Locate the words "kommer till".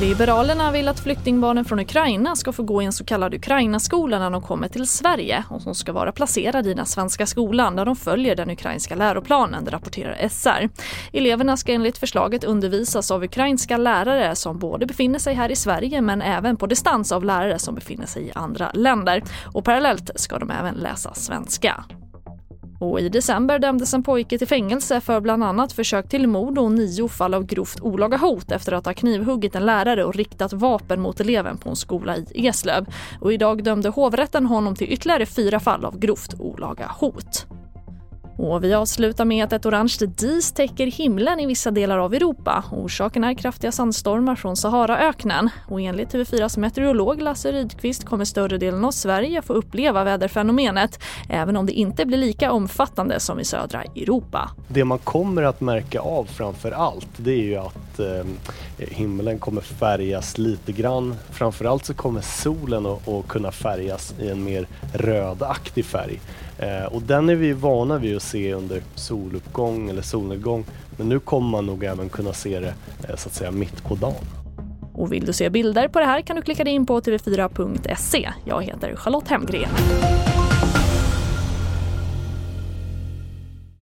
4.42-4.86